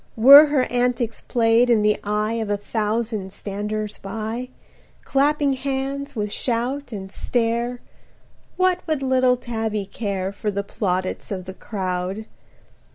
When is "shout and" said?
6.31-7.11